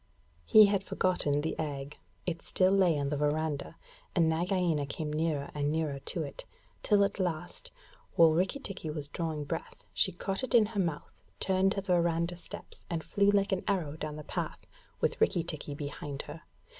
He 0.45 0.65
had 0.65 0.83
forgotten 0.83 1.41
the 1.41 1.53
egg. 1.59 1.99
It 2.25 2.41
still 2.41 2.71
lay 2.71 2.97
on 2.97 3.09
the 3.09 3.17
verandah, 3.17 3.75
and 4.15 4.27
Nagaina 4.27 4.87
came 4.87 5.13
nearer 5.13 5.51
and 5.53 5.71
nearer 5.71 5.99
to 5.99 6.23
it, 6.23 6.43
till 6.81 7.03
at 7.03 7.19
last, 7.19 7.69
while 8.15 8.31
Rikki 8.31 8.57
tikki 8.57 8.89
was 8.89 9.07
drawing 9.09 9.43
breath, 9.43 9.85
she 9.93 10.11
caught 10.11 10.43
it 10.43 10.55
in 10.55 10.65
her 10.65 10.79
mouth, 10.79 11.21
turned 11.39 11.73
to 11.73 11.81
the 11.81 11.93
verandah 11.93 12.37
steps 12.37 12.83
and 12.89 13.03
flew 13.03 13.29
like 13.29 13.51
an 13.51 13.63
arrow 13.67 13.95
down 13.95 14.15
the 14.15 14.23
path, 14.23 14.65
with 15.01 15.21
Rikki 15.21 15.43
tikki 15.43 15.75
behind 15.75 16.23
her. 16.23 16.41